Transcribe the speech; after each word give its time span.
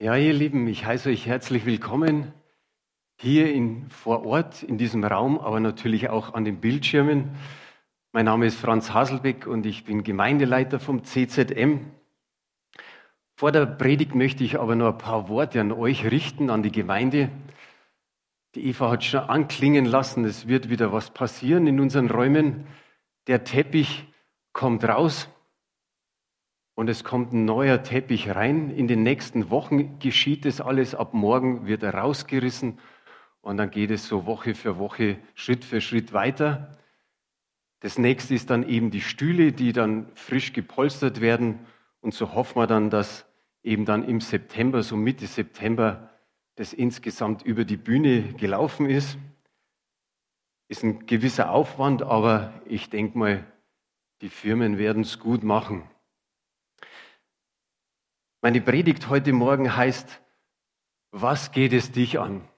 Ja, 0.00 0.14
ihr 0.14 0.32
Lieben, 0.32 0.68
ich 0.68 0.86
heiße 0.86 1.08
euch 1.08 1.26
herzlich 1.26 1.66
willkommen 1.66 2.32
hier 3.16 3.52
in, 3.52 3.90
vor 3.90 4.24
Ort 4.24 4.62
in 4.62 4.78
diesem 4.78 5.02
Raum, 5.02 5.40
aber 5.40 5.58
natürlich 5.58 6.08
auch 6.08 6.34
an 6.34 6.44
den 6.44 6.60
Bildschirmen. 6.60 7.36
Mein 8.12 8.26
Name 8.26 8.46
ist 8.46 8.60
Franz 8.60 8.92
Haselbeck 8.92 9.48
und 9.48 9.66
ich 9.66 9.82
bin 9.82 10.04
Gemeindeleiter 10.04 10.78
vom 10.78 11.02
CZM. 11.02 11.90
Vor 13.34 13.50
der 13.50 13.66
Predigt 13.66 14.14
möchte 14.14 14.44
ich 14.44 14.60
aber 14.60 14.76
nur 14.76 14.90
ein 14.90 14.98
paar 14.98 15.28
Worte 15.28 15.60
an 15.60 15.72
euch 15.72 16.08
richten, 16.08 16.48
an 16.48 16.62
die 16.62 16.70
Gemeinde. 16.70 17.30
Die 18.54 18.66
Eva 18.68 18.92
hat 18.92 19.02
schon 19.02 19.28
anklingen 19.28 19.84
lassen, 19.84 20.24
es 20.24 20.46
wird 20.46 20.70
wieder 20.70 20.92
was 20.92 21.10
passieren 21.10 21.66
in 21.66 21.80
unseren 21.80 22.08
Räumen. 22.08 22.68
Der 23.26 23.42
Teppich 23.42 24.06
kommt 24.52 24.84
raus 24.84 25.28
und 26.78 26.88
es 26.88 27.02
kommt 27.02 27.32
ein 27.32 27.44
neuer 27.44 27.82
Teppich 27.82 28.36
rein. 28.36 28.70
In 28.70 28.86
den 28.86 29.02
nächsten 29.02 29.50
Wochen 29.50 29.98
geschieht 29.98 30.46
es 30.46 30.60
alles. 30.60 30.94
Ab 30.94 31.12
morgen 31.12 31.66
wird 31.66 31.82
er 31.82 31.92
rausgerissen 31.92 32.78
und 33.40 33.56
dann 33.56 33.72
geht 33.72 33.90
es 33.90 34.06
so 34.06 34.26
Woche 34.26 34.54
für 34.54 34.78
Woche, 34.78 35.18
Schritt 35.34 35.64
für 35.64 35.80
Schritt 35.80 36.12
weiter. 36.12 36.78
Das 37.80 37.98
nächste 37.98 38.32
ist 38.36 38.50
dann 38.50 38.62
eben 38.62 38.92
die 38.92 39.00
Stühle, 39.00 39.50
die 39.50 39.72
dann 39.72 40.06
frisch 40.14 40.52
gepolstert 40.52 41.20
werden. 41.20 41.58
Und 42.00 42.14
so 42.14 42.32
hoffen 42.32 42.60
wir 42.60 42.68
dann, 42.68 42.90
dass 42.90 43.26
eben 43.64 43.84
dann 43.84 44.04
im 44.04 44.20
September, 44.20 44.84
so 44.84 44.94
Mitte 44.94 45.26
September, 45.26 46.10
das 46.54 46.72
insgesamt 46.72 47.42
über 47.42 47.64
die 47.64 47.76
Bühne 47.76 48.34
gelaufen 48.34 48.88
ist. 48.88 49.18
Ist 50.68 50.84
ein 50.84 51.06
gewisser 51.06 51.50
Aufwand, 51.50 52.04
aber 52.04 52.52
ich 52.66 52.88
denke 52.88 53.18
mal, 53.18 53.44
die 54.20 54.28
Firmen 54.28 54.78
werden 54.78 55.02
es 55.02 55.18
gut 55.18 55.42
machen. 55.42 55.82
Meine 58.40 58.60
Predigt 58.60 59.08
heute 59.08 59.32
Morgen 59.32 59.74
heißt, 59.74 60.22
was 61.10 61.50
geht 61.50 61.72
es 61.72 61.90
dich 61.90 62.20
an? 62.20 62.48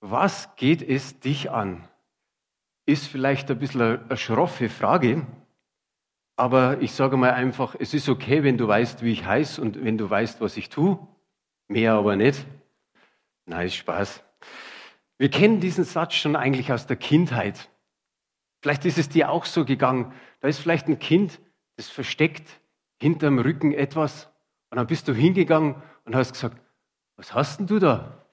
Was 0.00 0.56
geht 0.56 0.80
es 0.80 1.20
dich 1.20 1.50
an? 1.50 1.86
Ist 2.86 3.08
vielleicht 3.08 3.50
ein 3.50 3.58
bisschen 3.58 3.82
eine 3.82 4.16
schroffe 4.16 4.70
Frage, 4.70 5.26
aber 6.36 6.80
ich 6.80 6.92
sage 6.92 7.18
mal 7.18 7.32
einfach, 7.32 7.76
es 7.78 7.92
ist 7.92 8.08
okay, 8.08 8.42
wenn 8.42 8.56
du 8.56 8.66
weißt, 8.66 9.02
wie 9.02 9.12
ich 9.12 9.26
heiße 9.26 9.60
und 9.60 9.84
wenn 9.84 9.98
du 9.98 10.08
weißt, 10.08 10.40
was 10.40 10.56
ich 10.56 10.70
tue. 10.70 10.98
Mehr 11.68 11.92
aber 11.92 12.16
nicht. 12.16 12.46
Ist 13.44 13.74
Spaß. 13.74 14.24
Wir 15.18 15.28
kennen 15.28 15.60
diesen 15.60 15.84
Satz 15.84 16.14
schon 16.14 16.36
eigentlich 16.36 16.72
aus 16.72 16.86
der 16.86 16.96
Kindheit. 16.96 17.68
Vielleicht 18.62 18.86
ist 18.86 18.96
es 18.96 19.10
dir 19.10 19.30
auch 19.30 19.44
so 19.44 19.66
gegangen. 19.66 20.14
Da 20.40 20.48
ist 20.48 20.58
vielleicht 20.58 20.88
ein 20.88 20.98
Kind, 20.98 21.38
das 21.76 21.90
versteckt 21.90 22.61
hinterm 23.02 23.40
Rücken 23.40 23.72
etwas. 23.72 24.28
Und 24.70 24.76
dann 24.76 24.86
bist 24.86 25.08
du 25.08 25.12
hingegangen 25.12 25.74
und 26.04 26.14
hast 26.14 26.32
gesagt, 26.32 26.62
was 27.16 27.34
hast 27.34 27.58
denn 27.58 27.66
du 27.66 27.80
da? 27.80 28.24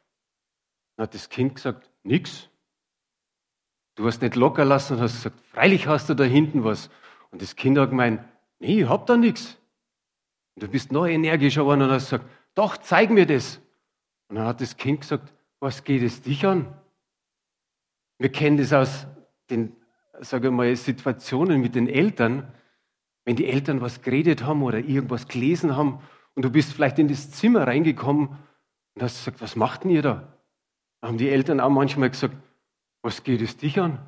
Dann 0.95 1.03
hat 1.03 1.13
das 1.15 1.29
Kind 1.29 1.55
gesagt, 1.55 1.89
nix. 2.03 2.49
Du 3.95 4.05
hast 4.05 4.21
nicht 4.21 4.35
locker 4.35 4.63
lassen 4.63 4.93
und 4.93 5.01
hast 5.01 5.15
gesagt, 5.15 5.41
freilich 5.41 5.87
hast 5.87 6.07
du 6.09 6.13
da 6.13 6.23
hinten 6.23 6.63
was. 6.63 6.89
Und 7.31 7.41
das 7.41 7.55
Kind 7.55 7.77
hat 7.79 7.89
gemeint, 7.89 8.23
nee, 8.59 8.81
ich 8.81 8.87
hab 8.87 9.07
da 9.07 9.17
nichts. 9.17 9.57
Und 10.55 10.63
du 10.63 10.67
bist 10.67 10.91
noch 10.91 11.07
energischer 11.07 11.61
geworden 11.61 11.81
und 11.81 11.91
hast 11.91 12.11
gesagt, 12.11 12.29
doch, 12.53 12.77
zeig 12.77 13.09
mir 13.09 13.25
das. 13.25 13.59
Und 14.27 14.35
dann 14.35 14.45
hat 14.45 14.61
das 14.61 14.77
Kind 14.77 15.01
gesagt, 15.01 15.33
was 15.59 15.83
geht 15.83 16.03
es 16.03 16.21
dich 16.21 16.45
an? 16.45 16.73
Wir 18.19 18.31
kennen 18.31 18.57
das 18.57 18.71
aus 18.71 19.07
den, 19.49 19.75
sage 20.19 20.51
mal, 20.51 20.73
Situationen 20.75 21.59
mit 21.59 21.73
den 21.73 21.87
Eltern, 21.87 22.53
wenn 23.29 23.35
die 23.35 23.45
Eltern 23.45 23.79
was 23.79 24.01
geredet 24.01 24.43
haben 24.43 24.63
oder 24.63 24.79
irgendwas 24.79 25.27
gelesen 25.27 25.77
haben 25.77 26.01
und 26.33 26.43
du 26.45 26.49
bist 26.49 26.73
vielleicht 26.73 26.97
in 26.97 27.07
das 27.07 27.29
Zimmer 27.29 27.67
reingekommen 27.67 28.29
und 28.95 29.03
hast 29.03 29.19
gesagt, 29.19 29.39
was 29.39 29.55
macht 29.55 29.83
denn 29.83 29.91
ihr 29.91 30.01
da? 30.01 30.35
Da 30.99 31.09
haben 31.09 31.19
die 31.19 31.29
Eltern 31.29 31.59
auch 31.59 31.69
manchmal 31.69 32.09
gesagt, 32.09 32.35
was 33.03 33.23
geht 33.23 33.43
es 33.43 33.55
dich 33.55 33.79
an? 33.79 33.99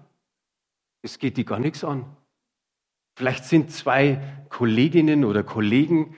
Es 1.04 1.20
geht 1.20 1.38
dir 1.38 1.46
gar 1.46 1.60
nichts 1.60 1.84
an. 1.84 2.18
Vielleicht 3.16 3.44
sind 3.46 3.70
zwei 3.70 4.20
Kolleginnen 4.50 5.24
oder 5.24 5.44
Kollegen, 5.44 6.18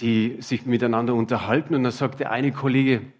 die 0.00 0.40
sich 0.40 0.66
miteinander 0.66 1.16
unterhalten 1.16 1.74
und 1.74 1.82
dann 1.82 1.90
sagt 1.90 2.20
der 2.20 2.30
eine 2.30 2.52
Kollege, 2.52 3.12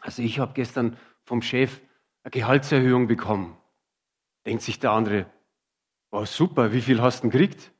also 0.00 0.20
ich 0.20 0.40
habe 0.40 0.54
gestern 0.54 0.96
vom 1.22 1.42
Chef 1.42 1.80
eine 2.24 2.32
Gehaltserhöhung 2.32 3.06
bekommen. 3.06 3.56
Denkt 4.46 4.64
sich 4.64 4.80
der 4.80 4.90
andere, 4.90 5.26
oh 6.10 6.24
super, 6.24 6.72
wie 6.72 6.80
viel 6.80 7.00
hast 7.00 7.22
du 7.22 7.28
denn 7.28 7.30
gekriegt? 7.30 7.70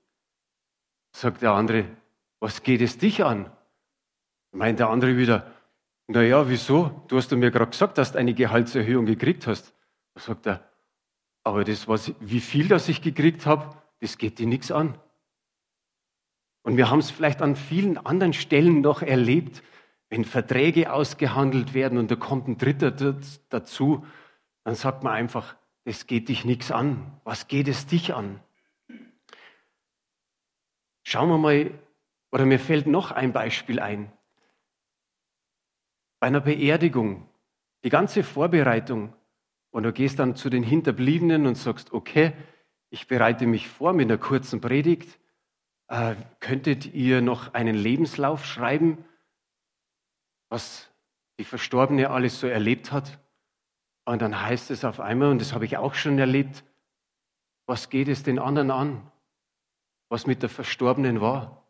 Sagt 1.18 1.42
der 1.42 1.50
andere, 1.50 1.84
was 2.38 2.62
geht 2.62 2.80
es 2.80 2.96
dich 2.96 3.24
an? 3.24 3.50
Meint 4.52 4.78
der 4.78 4.88
andere 4.88 5.16
wieder, 5.16 5.50
na 6.06 6.22
ja, 6.22 6.48
wieso? 6.48 7.02
Du 7.08 7.16
hast 7.16 7.32
mir 7.32 7.50
gerade 7.50 7.72
gesagt, 7.72 7.98
dass 7.98 8.12
du 8.12 8.18
eine 8.20 8.34
Gehaltserhöhung 8.34 9.04
gekriegt 9.04 9.48
hast. 9.48 9.74
Da 10.14 10.20
sagt 10.20 10.46
er, 10.46 10.70
aber 11.42 11.64
das, 11.64 11.88
was, 11.88 12.12
wie 12.20 12.38
viel 12.38 12.68
das 12.68 12.88
ich 12.88 13.02
gekriegt 13.02 13.46
habe, 13.46 13.74
das 13.98 14.16
geht 14.16 14.38
dir 14.38 14.46
nichts 14.46 14.70
an. 14.70 14.96
Und 16.62 16.76
wir 16.76 16.88
haben 16.88 17.00
es 17.00 17.10
vielleicht 17.10 17.42
an 17.42 17.56
vielen 17.56 17.98
anderen 17.98 18.32
Stellen 18.32 18.80
noch 18.80 19.02
erlebt, 19.02 19.64
wenn 20.10 20.24
Verträge 20.24 20.92
ausgehandelt 20.92 21.74
werden 21.74 21.98
und 21.98 22.12
da 22.12 22.14
kommt 22.14 22.46
ein 22.46 22.58
Dritter 22.58 22.92
dazu, 23.48 24.06
dann 24.62 24.76
sagt 24.76 25.02
man 25.02 25.14
einfach, 25.14 25.56
es 25.82 26.06
geht 26.06 26.28
dich 26.28 26.44
nichts 26.44 26.70
an. 26.70 27.18
Was 27.24 27.48
geht 27.48 27.66
es 27.66 27.88
dich 27.88 28.14
an? 28.14 28.38
Schauen 31.10 31.30
wir 31.30 31.38
mal, 31.38 31.70
oder 32.32 32.44
mir 32.44 32.60
fällt 32.60 32.86
noch 32.86 33.12
ein 33.12 33.32
Beispiel 33.32 33.80
ein. 33.80 34.12
Bei 36.20 36.26
einer 36.26 36.42
Beerdigung, 36.42 37.26
die 37.82 37.88
ganze 37.88 38.22
Vorbereitung, 38.22 39.14
und 39.70 39.84
du 39.84 39.92
gehst 39.94 40.18
dann 40.18 40.36
zu 40.36 40.50
den 40.50 40.62
Hinterbliebenen 40.62 41.46
und 41.46 41.54
sagst, 41.54 41.94
okay, 41.94 42.34
ich 42.90 43.06
bereite 43.06 43.46
mich 43.46 43.68
vor 43.68 43.94
mit 43.94 44.10
einer 44.10 44.18
kurzen 44.18 44.60
Predigt. 44.60 45.18
Äh, 45.86 46.14
könntet 46.40 46.92
ihr 46.92 47.22
noch 47.22 47.54
einen 47.54 47.74
Lebenslauf 47.74 48.44
schreiben, 48.44 49.02
was 50.50 50.90
die 51.38 51.44
Verstorbene 51.44 52.10
alles 52.10 52.38
so 52.38 52.46
erlebt 52.46 52.92
hat? 52.92 53.18
Und 54.04 54.20
dann 54.20 54.42
heißt 54.42 54.70
es 54.70 54.84
auf 54.84 55.00
einmal, 55.00 55.30
und 55.30 55.40
das 55.40 55.54
habe 55.54 55.64
ich 55.64 55.78
auch 55.78 55.94
schon 55.94 56.18
erlebt, 56.18 56.64
was 57.64 57.88
geht 57.88 58.08
es 58.08 58.24
den 58.24 58.38
anderen 58.38 58.70
an, 58.70 59.10
was 60.08 60.26
mit 60.26 60.42
der 60.42 60.48
Verstorbenen 60.48 61.20
war? 61.20 61.66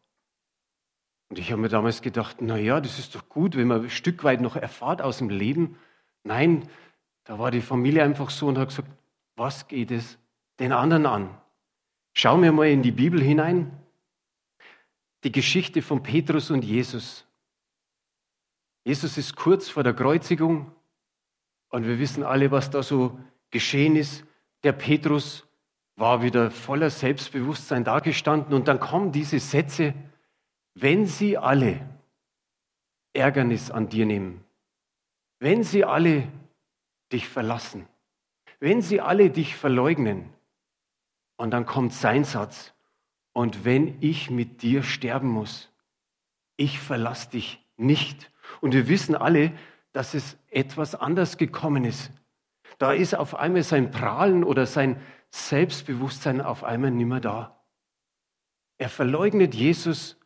Und 1.29 1.39
ich 1.39 1.51
habe 1.51 1.61
mir 1.61 1.69
damals 1.69 2.01
gedacht, 2.01 2.39
na 2.41 2.57
ja, 2.57 2.81
das 2.81 2.99
ist 2.99 3.15
doch 3.15 3.29
gut, 3.29 3.57
wenn 3.57 3.69
man 3.69 3.83
ein 3.83 3.91
Stück 3.91 4.25
weit 4.25 4.41
noch 4.41 4.57
erfahrt 4.57 5.03
aus 5.03 5.19
dem 5.19 5.29
Leben. 5.29 5.77
Nein, 6.23 6.69
da 7.25 7.39
war 7.39 7.51
die 7.51 7.61
Familie 7.61 8.03
einfach 8.03 8.31
so 8.31 8.47
und 8.47 8.57
hat 8.57 8.69
gesagt, 8.69 8.89
was 9.37 9.69
geht 9.69 9.91
es 9.91 10.19
den 10.59 10.73
anderen 10.73 11.07
an? 11.07 11.39
Schauen 12.15 12.43
wir 12.43 12.53
mal 12.53 12.69
in 12.69 12.83
die 12.83 12.93
Bibel 12.93 13.23
hinein. 13.23 13.71
Die 15.25 15.33
Geschichte 15.33 15.83
von 15.83 16.03
Petrus 16.03 16.51
und 16.51 16.65
Jesus. 16.65 17.27
Jesus 18.85 19.19
ist 19.19 19.37
kurz 19.37 19.69
vor 19.69 19.83
der 19.83 19.95
Kreuzigung 19.95 20.73
und 21.69 21.87
wir 21.87 21.99
wissen 21.99 22.23
alle, 22.23 22.51
was 22.51 22.71
da 22.71 22.83
so 22.83 23.19
geschehen 23.51 23.97
ist. 23.97 24.25
Der 24.63 24.73
Petrus 24.73 25.48
war 25.99 26.23
wieder 26.23 26.51
voller 26.51 26.91
Selbstbewusstsein 26.91 27.85
dagestanden 27.85 28.55
und 28.55 28.69
dann 28.69 28.79
kommen 28.79 29.11
diese 29.11 29.41
Sätze, 29.41 29.95
wenn 30.75 31.07
sie 31.07 31.37
alle 31.37 31.81
Ärgernis 33.13 33.71
an 33.71 33.89
dir 33.89 34.07
nehmen, 34.07 34.45
wenn 35.41 35.65
sie 35.65 35.85
alle 35.85 36.29
dich 37.13 37.29
verlassen, 37.29 37.87
wenn 38.61 38.81
sie 38.81 39.01
alle 39.01 39.31
dich 39.31 39.57
verleugnen, 39.57 40.33
und 41.37 41.53
dann 41.53 41.67
kommt 41.67 41.93
sein 41.93 42.25
Satz, 42.25 42.75
und 43.33 43.65
wenn 43.65 43.97
ich 44.01 44.31
mit 44.31 44.63
dir 44.63 44.83
sterben 44.83 45.29
muss, 45.29 45.73
ich 46.57 46.81
verlasse 46.81 47.31
dich 47.31 47.65
nicht. 47.77 48.33
Und 48.61 48.75
wir 48.75 48.89
wissen 48.89 49.15
alle, 49.15 49.53
dass 49.93 50.15
es 50.15 50.37
etwas 50.49 50.97
anders 50.97 51.37
gekommen 51.37 51.85
ist. 51.85 52.11
Da 52.79 52.93
ist 52.93 53.15
auf 53.15 53.37
einmal 53.37 53.63
sein 53.63 53.93
Prahlen 53.93 54.43
oder 54.43 54.67
sein 54.67 55.01
Selbstbewusstsein 55.31 56.41
auf 56.41 56.65
einmal 56.65 56.91
nimmer 56.91 57.21
da. 57.21 57.63
Er 58.79 58.89
verleugnet 58.89 59.55
Jesus 59.55 60.17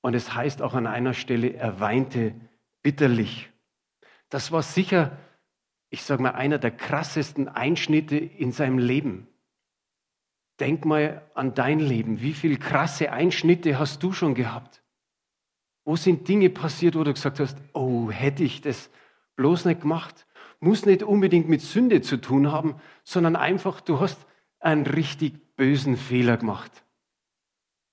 und 0.00 0.14
es 0.14 0.34
heißt 0.34 0.62
auch 0.62 0.74
an 0.74 0.86
einer 0.86 1.14
Stelle, 1.14 1.54
er 1.54 1.80
weinte 1.80 2.34
bitterlich. 2.82 3.50
Das 4.28 4.52
war 4.52 4.62
sicher, 4.62 5.18
ich 5.90 6.02
sage 6.02 6.22
mal, 6.22 6.30
einer 6.30 6.58
der 6.58 6.70
krassesten 6.70 7.48
Einschnitte 7.48 8.16
in 8.16 8.52
seinem 8.52 8.78
Leben. 8.78 9.26
Denk 10.60 10.84
mal 10.84 11.22
an 11.34 11.54
dein 11.54 11.80
Leben. 11.80 12.20
Wie 12.20 12.32
viele 12.32 12.56
krasse 12.56 13.12
Einschnitte 13.12 13.78
hast 13.78 14.02
du 14.02 14.12
schon 14.12 14.34
gehabt? 14.34 14.82
Wo 15.84 15.96
sind 15.96 16.28
Dinge 16.28 16.50
passiert, 16.50 16.94
wo 16.94 17.02
du 17.02 17.12
gesagt 17.12 17.40
hast, 17.40 17.58
oh, 17.72 18.10
hätte 18.10 18.44
ich 18.44 18.60
das 18.60 18.90
bloß 19.36 19.64
nicht 19.64 19.80
gemacht? 19.80 20.26
Muss 20.60 20.86
nicht 20.86 21.02
unbedingt 21.02 21.48
mit 21.48 21.62
Sünde 21.62 22.02
zu 22.02 22.18
tun 22.18 22.52
haben, 22.52 22.76
sondern 23.02 23.34
einfach, 23.34 23.80
du 23.80 23.98
hast 23.98 24.26
einen 24.60 24.86
richtig 24.86 25.56
bösen 25.56 25.96
Fehler 25.96 26.36
gemacht. 26.36 26.84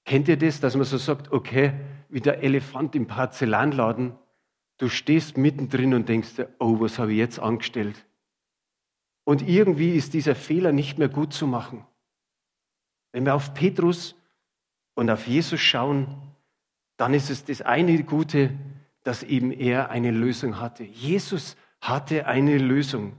Kennt 0.05 0.27
ihr 0.27 0.37
das, 0.37 0.59
dass 0.59 0.75
man 0.75 0.85
so 0.85 0.97
sagt, 0.97 1.31
okay, 1.31 1.73
wie 2.09 2.21
der 2.21 2.43
Elefant 2.43 2.95
im 2.95 3.07
Porzellanladen, 3.07 4.15
du 4.77 4.87
stehst 4.87 5.37
mittendrin 5.37 5.93
und 5.93 6.07
denkst 6.07 6.35
dir, 6.35 6.49
oh, 6.59 6.79
was 6.79 6.99
habe 6.99 7.11
ich 7.11 7.17
jetzt 7.17 7.39
angestellt? 7.39 8.05
Und 9.25 9.45
irgendwie 9.47 9.95
ist 9.95 10.13
dieser 10.13 10.35
Fehler 10.35 10.71
nicht 10.71 10.97
mehr 10.97 11.09
gut 11.09 11.33
zu 11.33 11.47
machen. 11.47 11.85
Wenn 13.11 13.25
wir 13.25 13.35
auf 13.35 13.53
Petrus 13.53 14.15
und 14.95 15.09
auf 15.09 15.27
Jesus 15.27 15.59
schauen, 15.59 16.07
dann 16.95 17.13
ist 17.13 17.29
es 17.29 17.43
das 17.43 17.61
eine 17.61 18.03
Gute, 18.03 18.57
dass 19.03 19.23
eben 19.23 19.51
er 19.51 19.89
eine 19.89 20.11
Lösung 20.11 20.59
hatte. 20.59 20.83
Jesus 20.83 21.57
hatte 21.81 22.25
eine 22.25 22.57
Lösung. 22.57 23.17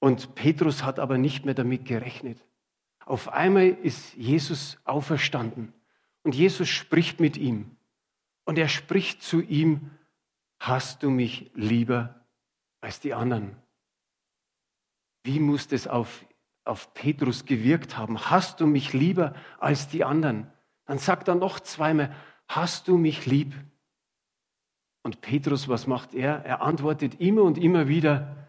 Und 0.00 0.34
Petrus 0.34 0.84
hat 0.84 0.98
aber 0.98 1.18
nicht 1.18 1.44
mehr 1.44 1.54
damit 1.54 1.84
gerechnet. 1.84 2.44
Auf 3.04 3.32
einmal 3.32 3.68
ist 3.68 4.14
Jesus 4.14 4.78
auferstanden 4.84 5.72
und 6.22 6.34
Jesus 6.34 6.68
spricht 6.68 7.20
mit 7.20 7.36
ihm. 7.36 7.76
Und 8.44 8.58
er 8.58 8.68
spricht 8.68 9.22
zu 9.22 9.40
ihm, 9.40 9.90
hast 10.58 11.02
du 11.02 11.10
mich 11.10 11.50
lieber 11.54 12.26
als 12.80 13.00
die 13.00 13.14
anderen? 13.14 13.56
Wie 15.24 15.40
muss 15.40 15.68
das 15.68 15.86
auf, 15.86 16.24
auf 16.64 16.94
Petrus 16.94 17.44
gewirkt 17.44 17.96
haben? 17.96 18.18
Hast 18.30 18.60
du 18.60 18.66
mich 18.66 18.92
lieber 18.92 19.34
als 19.58 19.88
die 19.88 20.04
anderen? 20.04 20.50
Dann 20.86 20.98
sagt 20.98 21.28
er 21.28 21.34
noch 21.34 21.60
zweimal, 21.60 22.14
hast 22.46 22.88
du 22.88 22.96
mich 22.96 23.26
lieb? 23.26 23.54
Und 25.02 25.20
Petrus, 25.20 25.68
was 25.68 25.86
macht 25.86 26.14
er? 26.14 26.44
Er 26.44 26.62
antwortet 26.62 27.20
immer 27.20 27.42
und 27.42 27.58
immer 27.58 27.88
wieder, 27.88 28.47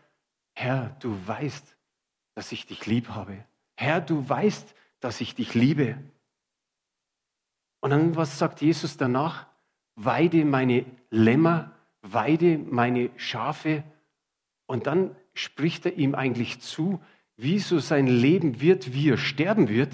Herr, 0.59 0.93
du 0.99 1.17
weißt, 1.25 1.77
dass 2.35 2.51
ich 2.51 2.65
dich 2.65 2.85
lieb 2.85 3.07
habe. 3.07 3.45
Herr, 3.77 4.01
du 4.01 4.27
weißt, 4.27 4.75
dass 4.99 5.21
ich 5.21 5.33
dich 5.33 5.53
liebe. 5.53 5.97
Und 7.79 7.91
dann, 7.91 8.17
was 8.17 8.37
sagt 8.37 8.59
Jesus 8.59 8.97
danach? 8.97 9.47
Weide 9.95 10.43
meine 10.43 10.85
Lämmer, 11.11 11.71
weide 12.01 12.57
meine 12.57 13.09
Schafe. 13.15 13.85
Und 14.65 14.85
dann 14.85 15.15
spricht 15.33 15.85
er 15.85 15.93
ihm 15.93 16.13
eigentlich 16.13 16.59
zu, 16.59 17.01
wie 17.37 17.59
so 17.59 17.79
sein 17.79 18.07
Leben 18.07 18.59
wird, 18.59 18.91
wie 18.91 19.11
er 19.11 19.17
sterben 19.17 19.69
wird. 19.69 19.93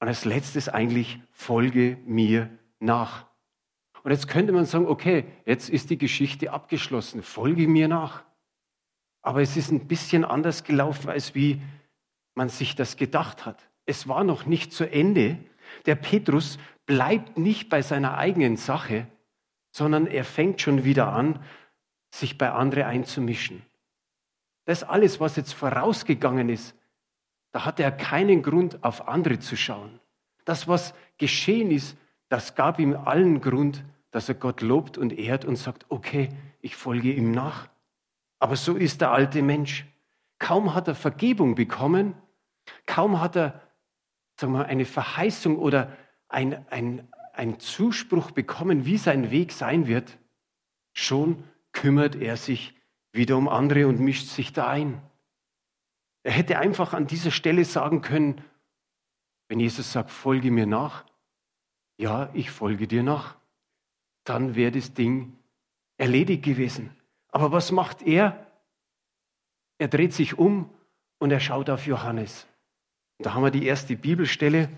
Und 0.00 0.08
als 0.08 0.26
letztes 0.26 0.68
eigentlich, 0.68 1.18
folge 1.30 1.96
mir 2.04 2.50
nach. 2.78 3.24
Und 4.02 4.10
jetzt 4.10 4.28
könnte 4.28 4.52
man 4.52 4.66
sagen, 4.66 4.86
okay, 4.86 5.24
jetzt 5.46 5.70
ist 5.70 5.88
die 5.88 5.96
Geschichte 5.96 6.52
abgeschlossen, 6.52 7.22
folge 7.22 7.66
mir 7.66 7.88
nach. 7.88 8.22
Aber 9.22 9.40
es 9.40 9.56
ist 9.56 9.70
ein 9.70 9.86
bisschen 9.86 10.24
anders 10.24 10.64
gelaufen, 10.64 11.08
als 11.08 11.34
wie 11.34 11.62
man 12.34 12.48
sich 12.48 12.74
das 12.74 12.96
gedacht 12.96 13.46
hat. 13.46 13.68
Es 13.86 14.08
war 14.08 14.24
noch 14.24 14.46
nicht 14.46 14.72
zu 14.72 14.90
Ende. 14.90 15.38
Der 15.86 15.94
Petrus 15.94 16.58
bleibt 16.86 17.38
nicht 17.38 17.68
bei 17.68 17.82
seiner 17.82 18.18
eigenen 18.18 18.56
Sache, 18.56 19.06
sondern 19.70 20.06
er 20.06 20.24
fängt 20.24 20.60
schon 20.60 20.84
wieder 20.84 21.12
an, 21.12 21.38
sich 22.10 22.36
bei 22.36 22.50
anderen 22.50 22.84
einzumischen. 22.84 23.62
Das 24.64 24.84
alles, 24.84 25.18
was 25.18 25.36
jetzt 25.36 25.52
vorausgegangen 25.52 26.48
ist, 26.48 26.76
da 27.52 27.64
hat 27.64 27.80
er 27.80 27.90
keinen 27.90 28.42
Grund, 28.42 28.82
auf 28.84 29.08
andere 29.08 29.38
zu 29.38 29.56
schauen. 29.56 30.00
Das, 30.44 30.68
was 30.68 30.94
geschehen 31.18 31.70
ist, 31.70 31.96
das 32.28 32.54
gab 32.54 32.78
ihm 32.78 32.94
allen 32.96 33.40
Grund, 33.40 33.84
dass 34.10 34.28
er 34.28 34.34
Gott 34.34 34.60
lobt 34.60 34.98
und 34.98 35.12
ehrt 35.18 35.44
und 35.44 35.56
sagt, 35.56 35.86
okay, 35.88 36.28
ich 36.60 36.76
folge 36.76 37.12
ihm 37.12 37.30
nach. 37.30 37.68
Aber 38.42 38.56
so 38.56 38.74
ist 38.74 39.00
der 39.00 39.12
alte 39.12 39.40
Mensch. 39.40 39.86
Kaum 40.40 40.74
hat 40.74 40.88
er 40.88 40.96
Vergebung 40.96 41.54
bekommen, 41.54 42.16
kaum 42.86 43.20
hat 43.20 43.36
er 43.36 43.62
sagen 44.34 44.52
wir, 44.54 44.66
eine 44.66 44.84
Verheißung 44.84 45.56
oder 45.56 45.96
ein, 46.28 46.66
ein, 46.68 47.08
ein 47.34 47.60
Zuspruch 47.60 48.32
bekommen, 48.32 48.84
wie 48.84 48.96
sein 48.96 49.30
Weg 49.30 49.52
sein 49.52 49.86
wird, 49.86 50.18
schon 50.92 51.44
kümmert 51.70 52.16
er 52.16 52.36
sich 52.36 52.74
wieder 53.12 53.36
um 53.36 53.48
andere 53.48 53.86
und 53.86 54.00
mischt 54.00 54.26
sich 54.26 54.52
da 54.52 54.66
ein. 54.66 55.00
Er 56.24 56.32
hätte 56.32 56.58
einfach 56.58 56.94
an 56.94 57.06
dieser 57.06 57.30
Stelle 57.30 57.64
sagen 57.64 58.00
können, 58.00 58.42
wenn 59.46 59.60
Jesus 59.60 59.92
sagt, 59.92 60.10
folge 60.10 60.50
mir 60.50 60.66
nach, 60.66 61.04
ja, 61.96 62.28
ich 62.34 62.50
folge 62.50 62.88
dir 62.88 63.04
nach, 63.04 63.36
dann 64.24 64.56
wäre 64.56 64.72
das 64.72 64.94
Ding 64.94 65.36
erledigt 65.96 66.42
gewesen. 66.44 66.90
Aber 67.32 67.50
was 67.50 67.72
macht 67.72 68.02
er? 68.02 68.46
Er 69.78 69.88
dreht 69.88 70.12
sich 70.12 70.38
um 70.38 70.70
und 71.18 71.32
er 71.32 71.40
schaut 71.40 71.68
auf 71.70 71.86
Johannes. 71.86 72.46
Da 73.18 73.34
haben 73.34 73.42
wir 73.42 73.50
die 73.50 73.66
erste 73.66 73.96
Bibelstelle. 73.96 74.68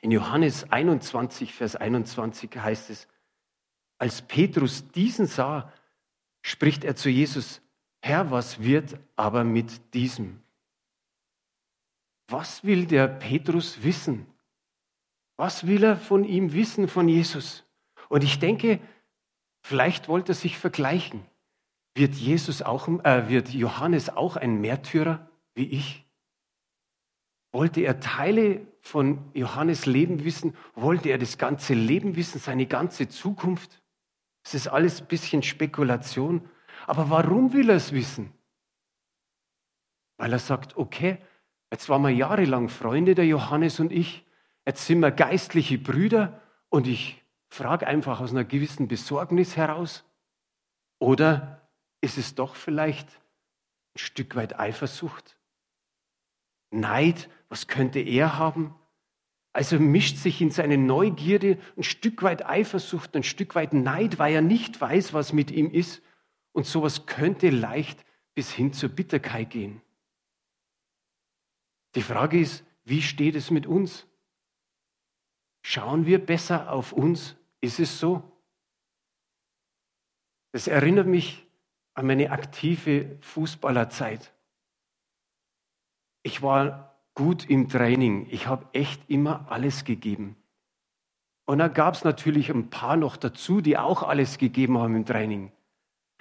In 0.00 0.10
Johannes 0.10 0.70
21, 0.70 1.52
Vers 1.52 1.76
21 1.76 2.56
heißt 2.56 2.90
es, 2.90 3.08
als 3.98 4.22
Petrus 4.22 4.88
diesen 4.90 5.26
sah, 5.26 5.72
spricht 6.42 6.84
er 6.84 6.96
zu 6.96 7.08
Jesus, 7.08 7.60
Herr, 8.02 8.30
was 8.30 8.62
wird 8.62 8.98
aber 9.16 9.44
mit 9.44 9.94
diesem? 9.94 10.42
Was 12.28 12.64
will 12.64 12.86
der 12.86 13.08
Petrus 13.08 13.82
wissen? 13.82 14.26
Was 15.36 15.66
will 15.66 15.82
er 15.84 15.96
von 15.96 16.24
ihm 16.24 16.52
wissen, 16.52 16.86
von 16.86 17.08
Jesus? 17.08 17.64
Und 18.08 18.22
ich 18.22 18.38
denke, 18.38 18.80
vielleicht 19.62 20.08
wollte 20.08 20.32
er 20.32 20.36
sich 20.36 20.58
vergleichen. 20.58 21.24
Wird, 21.94 22.14
Jesus 22.14 22.60
auch, 22.62 22.88
äh, 23.04 23.28
wird 23.28 23.50
Johannes 23.50 24.10
auch 24.10 24.36
ein 24.36 24.60
Märtyrer 24.60 25.28
wie 25.54 25.66
ich? 25.66 26.04
Wollte 27.52 27.82
er 27.82 28.00
Teile 28.00 28.66
von 28.80 29.30
Johannes 29.32 29.86
Leben 29.86 30.24
wissen? 30.24 30.56
Wollte 30.74 31.10
er 31.10 31.18
das 31.18 31.38
ganze 31.38 31.74
Leben 31.74 32.16
wissen, 32.16 32.40
seine 32.40 32.66
ganze 32.66 33.08
Zukunft? 33.08 33.80
Es 34.42 34.54
ist 34.54 34.66
alles 34.66 35.00
ein 35.00 35.06
bisschen 35.06 35.44
Spekulation. 35.44 36.48
Aber 36.86 37.10
warum 37.10 37.52
will 37.52 37.70
er 37.70 37.76
es 37.76 37.92
wissen? 37.92 38.32
Weil 40.16 40.32
er 40.32 40.40
sagt, 40.40 40.76
okay, 40.76 41.18
jetzt 41.70 41.88
waren 41.88 42.02
wir 42.02 42.10
jahrelang 42.10 42.68
Freunde, 42.68 43.14
der 43.14 43.26
Johannes 43.26 43.78
und 43.78 43.92
ich. 43.92 44.26
Jetzt 44.66 44.86
sind 44.86 44.98
wir 44.98 45.12
geistliche 45.12 45.78
Brüder 45.78 46.40
und 46.70 46.88
ich 46.88 47.22
frage 47.48 47.86
einfach 47.86 48.20
aus 48.20 48.32
einer 48.32 48.44
gewissen 48.44 48.88
Besorgnis 48.88 49.56
heraus. 49.56 50.04
Oder 50.98 51.63
ist 52.04 52.18
es 52.18 52.34
doch 52.34 52.54
vielleicht 52.54 53.08
ein 53.94 53.98
Stück 53.98 54.36
weit 54.36 54.58
Eifersucht? 54.58 55.36
Neid, 56.70 57.28
was 57.48 57.66
könnte 57.66 57.98
er 57.98 58.38
haben? 58.38 58.74
Also 59.52 59.78
mischt 59.78 60.18
sich 60.18 60.40
in 60.40 60.50
seine 60.50 60.76
Neugierde 60.76 61.58
ein 61.76 61.82
Stück 61.82 62.22
weit 62.22 62.44
Eifersucht, 62.44 63.16
ein 63.16 63.22
Stück 63.22 63.54
weit 63.54 63.72
Neid, 63.72 64.18
weil 64.18 64.34
er 64.34 64.42
nicht 64.42 64.80
weiß, 64.80 65.14
was 65.14 65.32
mit 65.32 65.50
ihm 65.50 65.70
ist. 65.70 66.02
Und 66.52 66.66
sowas 66.66 67.06
könnte 67.06 67.50
leicht 67.50 68.04
bis 68.34 68.52
hin 68.52 68.72
zur 68.72 68.90
Bitterkeit 68.90 69.50
gehen. 69.50 69.80
Die 71.94 72.02
Frage 72.02 72.38
ist, 72.38 72.64
wie 72.84 73.00
steht 73.00 73.36
es 73.36 73.50
mit 73.50 73.66
uns? 73.66 74.06
Schauen 75.62 76.04
wir 76.04 76.24
besser 76.24 76.70
auf 76.70 76.92
uns? 76.92 77.36
Ist 77.60 77.80
es 77.80 77.98
so? 77.98 78.22
Das 80.52 80.66
erinnert 80.66 81.06
mich 81.06 81.43
an 81.94 82.06
meine 82.06 82.30
aktive 82.30 83.16
Fußballerzeit. 83.20 84.32
Ich 86.22 86.42
war 86.42 86.96
gut 87.14 87.48
im 87.48 87.68
Training. 87.68 88.26
Ich 88.30 88.46
habe 88.46 88.66
echt 88.72 89.08
immer 89.08 89.50
alles 89.50 89.84
gegeben. 89.84 90.36
Und 91.46 91.58
dann 91.58 91.72
gab 91.72 91.94
es 91.94 92.04
natürlich 92.04 92.50
ein 92.50 92.70
paar 92.70 92.96
noch 92.96 93.16
dazu, 93.16 93.60
die 93.60 93.76
auch 93.76 94.02
alles 94.02 94.38
gegeben 94.38 94.78
haben 94.78 94.96
im 94.96 95.04
Training. 95.04 95.52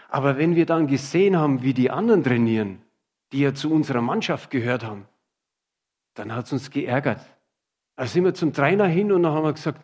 Aber 0.10 0.38
wenn 0.38 0.56
wir 0.56 0.66
dann 0.66 0.88
gesehen 0.88 1.38
haben, 1.38 1.64
wie 1.64 1.74
die 1.74 1.90
anderen 1.90 2.24
trainieren, 2.24 2.82
die 3.32 3.40
ja 3.40 3.54
zu 3.54 3.72
unserer 3.72 4.02
Mannschaft 4.02 4.52
gehört 4.52 4.84
haben, 4.84 5.08
dann 6.14 6.36
hat 6.36 6.46
es 6.46 6.54
uns 6.54 6.70
geärgert. 6.70 7.22
Also 7.96 8.14
sind 8.14 8.26
wir 8.26 8.34
zum 8.34 8.54
Trainer 8.54 8.86
hin 8.86 9.12
und 9.12 9.24
dann 9.24 9.34
haben 9.34 9.46
wir 9.46 9.54
gesagt, 9.54 9.84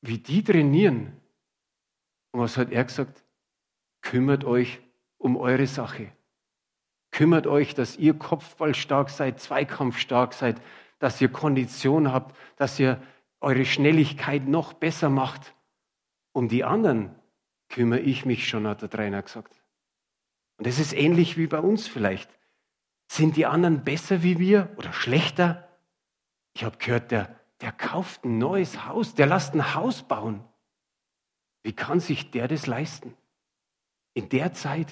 wie 0.00 0.18
die 0.18 0.42
trainieren. 0.42 1.12
Und 2.32 2.40
was 2.40 2.56
hat 2.56 2.72
er 2.72 2.84
gesagt? 2.84 3.22
Kümmert 4.12 4.44
euch 4.44 4.78
um 5.16 5.38
eure 5.38 5.66
Sache. 5.66 6.12
Kümmert 7.12 7.46
euch, 7.46 7.74
dass 7.74 7.96
ihr 7.96 8.12
kopfballstark 8.12 9.08
seid, 9.08 9.40
zweikampfstark 9.40 10.34
seid, 10.34 10.60
dass 10.98 11.18
ihr 11.22 11.30
Kondition 11.30 12.12
habt, 12.12 12.36
dass 12.56 12.78
ihr 12.78 13.00
eure 13.40 13.64
Schnelligkeit 13.64 14.46
noch 14.46 14.74
besser 14.74 15.08
macht. 15.08 15.54
Um 16.32 16.50
die 16.50 16.62
anderen 16.62 17.14
kümmere 17.70 18.00
ich 18.00 18.26
mich 18.26 18.46
schon, 18.46 18.66
hat 18.66 18.82
der 18.82 18.90
Trainer 18.90 19.22
gesagt. 19.22 19.62
Und 20.58 20.66
es 20.66 20.78
ist 20.78 20.92
ähnlich 20.92 21.38
wie 21.38 21.46
bei 21.46 21.60
uns 21.60 21.88
vielleicht. 21.88 22.30
Sind 23.10 23.38
die 23.38 23.46
anderen 23.46 23.82
besser 23.82 24.22
wie 24.22 24.38
wir 24.38 24.74
oder 24.76 24.92
schlechter? 24.92 25.70
Ich 26.52 26.64
habe 26.64 26.76
gehört, 26.76 27.12
der, 27.12 27.34
der 27.62 27.72
kauft 27.72 28.26
ein 28.26 28.36
neues 28.36 28.84
Haus, 28.84 29.14
der 29.14 29.24
lässt 29.24 29.54
ein 29.54 29.74
Haus 29.74 30.02
bauen. 30.02 30.44
Wie 31.62 31.72
kann 31.72 31.98
sich 31.98 32.30
der 32.30 32.46
das 32.46 32.66
leisten? 32.66 33.16
In 34.14 34.28
der 34.28 34.52
Zeit. 34.52 34.88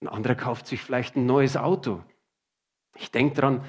Ein 0.00 0.08
anderer 0.08 0.34
kauft 0.34 0.66
sich 0.66 0.82
vielleicht 0.82 1.16
ein 1.16 1.26
neues 1.26 1.56
Auto. 1.56 2.02
Ich 2.94 3.10
denke 3.10 3.40
dran, 3.40 3.64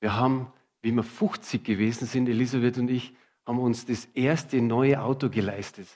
wir 0.00 0.16
haben, 0.16 0.52
wie 0.82 0.92
wir 0.92 1.02
50 1.02 1.64
gewesen 1.64 2.06
sind, 2.06 2.28
Elisabeth 2.28 2.78
und 2.78 2.90
ich, 2.90 3.14
haben 3.46 3.58
uns 3.58 3.86
das 3.86 4.06
erste 4.06 4.60
neue 4.60 5.00
Auto 5.02 5.28
geleistet. 5.28 5.88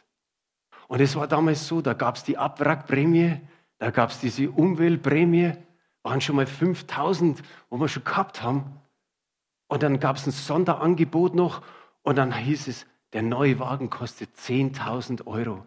Und 0.86 1.00
es 1.00 1.16
war 1.16 1.28
damals 1.28 1.66
so, 1.66 1.80
da 1.80 1.92
gab 1.92 2.16
es 2.16 2.24
die 2.24 2.38
Abwrackprämie, 2.38 3.40
da 3.78 3.90
gab 3.90 4.10
es 4.10 4.20
diese 4.20 4.50
Umweltprämie, 4.50 5.52
waren 6.02 6.20
schon 6.20 6.36
mal 6.36 6.46
5000, 6.46 7.42
wo 7.68 7.78
wir 7.78 7.88
schon 7.88 8.04
gehabt 8.04 8.42
haben. 8.42 8.80
Und 9.68 9.82
dann 9.82 10.00
gab 10.00 10.16
es 10.16 10.26
ein 10.26 10.32
Sonderangebot 10.32 11.34
noch 11.34 11.62
und 12.02 12.16
dann 12.16 12.34
hieß 12.34 12.68
es, 12.68 12.86
der 13.12 13.22
neue 13.22 13.58
Wagen 13.58 13.90
kostet 13.90 14.34
10.000 14.36 15.26
Euro. 15.26 15.66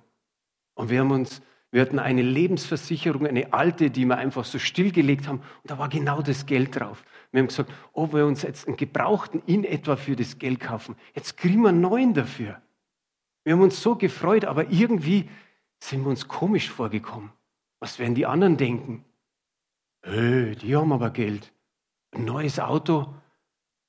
Und 0.73 0.89
wir 0.89 0.99
haben 0.99 1.11
uns, 1.11 1.41
wir 1.71 1.81
hatten 1.81 1.99
eine 1.99 2.21
Lebensversicherung, 2.21 3.25
eine 3.25 3.53
alte, 3.53 3.89
die 3.89 4.05
wir 4.05 4.17
einfach 4.17 4.45
so 4.45 4.59
stillgelegt 4.59 5.27
haben. 5.27 5.39
Und 5.39 5.71
da 5.71 5.77
war 5.77 5.89
genau 5.89 6.21
das 6.21 6.45
Geld 6.45 6.79
drauf. 6.79 7.03
Wir 7.31 7.39
haben 7.39 7.47
gesagt, 7.47 7.71
ob 7.93 8.13
wir 8.13 8.25
uns 8.25 8.41
jetzt 8.41 8.67
einen 8.67 8.77
Gebrauchten 8.77 9.41
in 9.45 9.63
etwa 9.63 9.95
für 9.95 10.15
das 10.15 10.37
Geld 10.37 10.59
kaufen. 10.59 10.95
Jetzt 11.13 11.37
kriegen 11.37 11.61
wir 11.61 11.69
einen 11.69 11.81
neuen 11.81 12.13
dafür. 12.13 12.61
Wir 13.43 13.53
haben 13.53 13.61
uns 13.61 13.81
so 13.81 13.95
gefreut, 13.95 14.45
aber 14.45 14.69
irgendwie 14.69 15.29
sind 15.79 16.03
wir 16.03 16.09
uns 16.09 16.27
komisch 16.27 16.69
vorgekommen. 16.69 17.31
Was 17.79 17.97
werden 17.97 18.15
die 18.15 18.25
anderen 18.25 18.57
denken? 18.57 19.03
Öh, 20.05 20.55
die 20.55 20.75
haben 20.75 20.91
aber 20.91 21.09
Geld. 21.09 21.51
Ein 22.11 22.25
neues 22.25 22.59
Auto. 22.59 23.13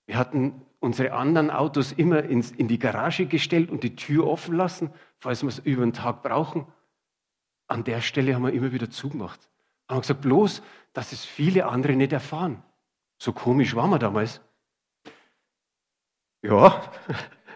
Wir 0.07 0.17
hatten 0.17 0.63
unsere 0.83 1.13
anderen 1.13 1.51
Autos 1.51 1.93
immer 1.93 2.25
ins, 2.25 2.51
in 2.51 2.67
die 2.67 2.79
Garage 2.79 3.27
gestellt 3.27 3.71
und 3.71 3.85
die 3.85 3.95
Tür 3.95 4.27
offen 4.27 4.57
lassen, 4.57 4.91
falls 5.19 5.43
wir 5.43 5.49
es 5.49 5.61
über 5.61 5.83
den 5.83 5.93
Tag 5.93 6.23
brauchen. 6.23 6.67
An 7.69 7.85
der 7.85 8.01
Stelle 8.01 8.35
haben 8.35 8.43
wir 8.43 8.53
immer 8.53 8.73
wieder 8.73 8.91
zugemacht. 8.91 9.49
Haben 9.89 10.01
gesagt, 10.01 10.23
bloß, 10.23 10.63
dass 10.93 11.13
es 11.13 11.25
viele 11.25 11.67
andere 11.67 11.95
nicht 11.95 12.13
erfahren. 12.13 12.63
So 13.19 13.33
komisch 13.33 13.77
waren 13.77 13.91
wir 13.91 14.01
damals. 14.01 14.41
Ja, 16.43 16.83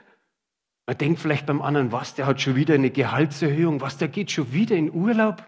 man 0.86 0.96
denkt 0.96 1.20
vielleicht 1.20 1.46
beim 1.46 1.62
anderen, 1.62 1.90
was, 1.90 2.14
der 2.14 2.26
hat 2.26 2.40
schon 2.40 2.54
wieder 2.54 2.74
eine 2.74 2.90
Gehaltserhöhung, 2.90 3.80
was, 3.80 3.98
der 3.98 4.08
geht 4.08 4.30
schon 4.30 4.52
wieder 4.52 4.76
in 4.76 4.92
Urlaub. 4.94 5.44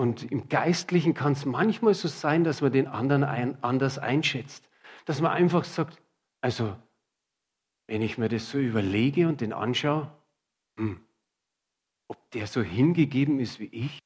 Und 0.00 0.32
im 0.32 0.48
Geistlichen 0.48 1.12
kann 1.12 1.34
es 1.34 1.44
manchmal 1.44 1.92
so 1.92 2.08
sein, 2.08 2.42
dass 2.42 2.62
man 2.62 2.72
den 2.72 2.86
anderen 2.86 3.22
ein, 3.22 3.62
anders 3.62 3.98
einschätzt. 3.98 4.66
Dass 5.04 5.20
man 5.20 5.30
einfach 5.30 5.64
sagt, 5.64 6.00
also 6.40 6.74
wenn 7.86 8.00
ich 8.00 8.16
mir 8.16 8.30
das 8.30 8.48
so 8.48 8.56
überlege 8.56 9.28
und 9.28 9.42
den 9.42 9.52
anschaue, 9.52 10.10
hm, 10.78 11.06
ob 12.08 12.30
der 12.30 12.46
so 12.46 12.62
hingegeben 12.62 13.40
ist 13.40 13.60
wie 13.60 13.66
ich. 13.66 13.98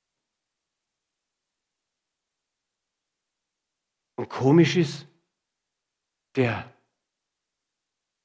Und 4.17 4.29
komisch 4.29 4.75
ist, 4.75 5.07
der, 6.35 6.75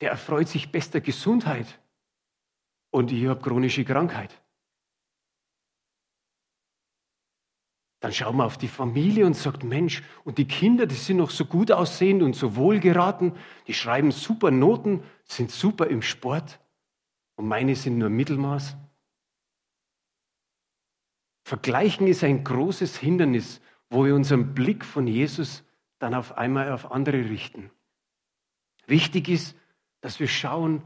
der 0.02 0.10
erfreut 0.10 0.48
sich 0.48 0.72
bester 0.72 1.02
Gesundheit 1.02 1.80
und 2.90 3.12
ich 3.12 3.28
habe 3.28 3.40
chronische 3.40 3.86
Krankheit. 3.86 4.42
Dann 8.00 8.14
schaut 8.14 8.34
man 8.34 8.46
auf 8.46 8.58
die 8.58 8.70
Familie 8.70 9.26
und 9.26 9.36
sagt, 9.36 9.64
Mensch, 9.64 10.04
und 10.24 10.38
die 10.38 10.48
Kinder, 10.48 10.86
die 10.86 10.96
sind 10.96 11.18
noch 11.18 11.32
so 11.32 11.46
gut 11.46 11.72
aussehend 11.72 12.24
und 12.24 12.36
so 12.36 12.56
wohlgeraten, 12.56 13.34
die 13.68 13.74
schreiben 13.74 14.12
super 14.12 14.52
Noten, 14.52 15.04
sind 15.26 15.52
super 15.52 15.88
im 15.88 16.02
Sport 16.02 16.60
und 17.36 17.48
meine 17.48 17.76
sind 17.76 17.98
nur 17.98 18.10
Mittelmaß. 18.10 18.78
Vergleichen 21.44 22.08
ist 22.08 22.24
ein 22.24 22.44
großes 22.44 22.98
Hindernis, 22.98 23.60
wo 23.90 24.06
wir 24.06 24.16
unseren 24.16 24.54
Blick 24.54 24.86
von 24.86 25.08
Jesus 25.08 25.64
dann 25.98 26.14
auf 26.14 26.38
einmal 26.38 26.72
auf 26.72 26.92
andere 26.92 27.18
richten. 27.30 27.72
Wichtig 28.86 29.28
ist, 29.28 29.56
dass 30.02 30.20
wir 30.20 30.28
schauen, 30.28 30.84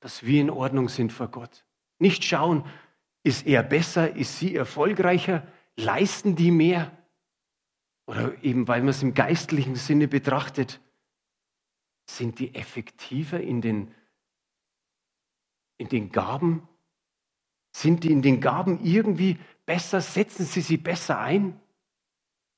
dass 0.00 0.24
wir 0.26 0.40
in 0.40 0.50
Ordnung 0.50 0.88
sind 0.88 1.12
vor 1.12 1.28
Gott. 1.28 1.64
Nicht 1.98 2.24
schauen, 2.24 2.64
ist 3.22 3.46
er 3.46 3.62
besser, 3.62 4.14
ist 4.14 4.38
sie 4.38 4.54
erfolgreicher, 4.54 5.46
leisten 5.76 6.36
die 6.36 6.50
mehr? 6.50 6.90
Oder 8.06 8.42
eben, 8.42 8.68
weil 8.68 8.80
man 8.80 8.88
es 8.88 9.02
im 9.02 9.14
geistlichen 9.14 9.76
Sinne 9.76 10.08
betrachtet, 10.08 10.80
sind 12.08 12.38
die 12.38 12.54
effektiver 12.54 13.40
in 13.40 13.60
den, 13.60 13.94
in 15.78 15.88
den 15.88 16.10
Gaben? 16.10 16.68
Sind 17.74 18.04
die 18.04 18.12
in 18.12 18.22
den 18.22 18.40
Gaben 18.40 18.82
irgendwie 18.84 19.38
besser? 19.66 20.00
Setzen 20.00 20.46
sie 20.46 20.60
sie 20.60 20.76
besser 20.76 21.18
ein? 21.18 21.60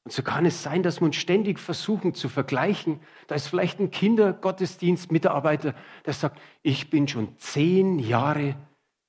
Und 0.05 0.13
so 0.13 0.23
kann 0.23 0.47
es 0.47 0.63
sein, 0.63 0.83
dass 0.83 1.01
wir 1.01 1.07
uns 1.07 1.17
ständig 1.17 1.59
versuchen 1.59 2.15
zu 2.15 2.29
vergleichen. 2.29 3.01
Da 3.27 3.35
ist 3.35 3.49
vielleicht 3.49 3.81
ein 3.81 3.91
Kindergottesdienstmitarbeiter, 3.91 5.75
der 6.07 6.13
sagt, 6.15 6.41
ich 6.63 6.89
bin 6.89 7.09
schon 7.09 7.37
zehn 7.39 7.99
Jahre 7.99 8.57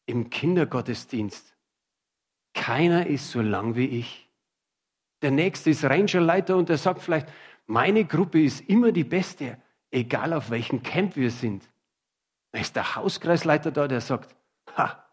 im 0.07 0.29
Kindergottesdienst. 0.29 1.55
Keiner 2.69 3.07
ist 3.07 3.31
so 3.31 3.41
lang 3.41 3.75
wie 3.75 3.87
ich. 3.87 4.29
Der 5.23 5.31
nächste 5.31 5.71
ist 5.71 5.83
Rangerleiter 5.83 6.55
und 6.55 6.69
der 6.69 6.77
sagt 6.77 7.01
vielleicht, 7.01 7.27
meine 7.65 8.05
Gruppe 8.05 8.43
ist 8.43 8.61
immer 8.69 8.91
die 8.91 9.03
beste, 9.03 9.57
egal 9.89 10.33
auf 10.33 10.51
welchem 10.51 10.83
Camp 10.83 11.15
wir 11.15 11.31
sind. 11.31 11.67
Da 12.51 12.59
ist 12.59 12.75
der 12.75 12.95
Hauskreisleiter 12.95 13.71
da, 13.71 13.87
der 13.87 14.01
sagt, 14.01 14.35
ha, 14.77 15.03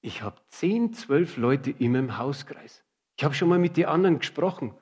ich 0.00 0.22
habe 0.22 0.40
zehn, 0.48 0.94
zwölf 0.94 1.36
Leute 1.36 1.70
immer 1.72 1.98
im 1.98 2.16
Hauskreis. 2.16 2.82
Ich 3.18 3.22
habe 3.22 3.34
schon 3.34 3.50
mal 3.50 3.58
mit 3.58 3.76
den 3.76 3.84
anderen 3.84 4.20
gesprochen. 4.20 4.74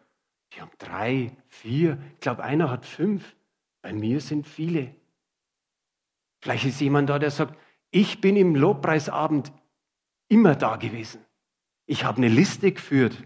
Die 0.53 0.61
haben 0.61 0.71
drei, 0.79 1.37
vier, 1.49 1.99
ich 2.15 2.21
glaube, 2.21 2.45
einer 2.45 2.71
hat 2.71 2.87
fünf. 2.87 3.35
Bei 3.83 3.93
mir 3.93 4.21
sind 4.21 4.47
viele. 4.47 4.95
Vielleicht 6.43 6.67
ist 6.67 6.81
jemand 6.81 7.11
da, 7.11 7.19
der 7.19 7.33
sagt, 7.33 7.59
ich 7.91 8.21
bin 8.21 8.37
im 8.37 8.55
Lobpreisabend 8.55 9.51
immer 10.29 10.55
da 10.55 10.77
gewesen. 10.77 11.25
Ich 11.87 12.05
habe 12.05 12.19
eine 12.19 12.29
Liste 12.29 12.73
geführt 12.73 13.17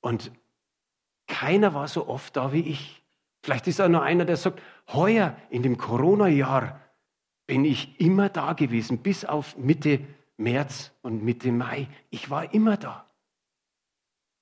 und 0.00 0.32
keiner 1.26 1.74
war 1.74 1.88
so 1.88 2.08
oft 2.08 2.36
da 2.36 2.52
wie 2.52 2.60
ich. 2.60 3.02
Vielleicht 3.42 3.66
ist 3.66 3.80
auch 3.80 3.88
nur 3.88 4.02
einer, 4.02 4.24
der 4.24 4.36
sagt, 4.36 4.62
heuer 4.92 5.36
in 5.50 5.62
dem 5.62 5.76
Corona-Jahr 5.76 6.80
bin 7.46 7.64
ich 7.64 8.00
immer 8.00 8.28
da 8.28 8.52
gewesen, 8.52 8.98
bis 8.98 9.24
auf 9.24 9.56
Mitte 9.56 10.00
März 10.36 10.92
und 11.02 11.24
Mitte 11.24 11.50
Mai. 11.50 11.88
Ich 12.10 12.30
war 12.30 12.54
immer 12.54 12.76
da. 12.76 13.10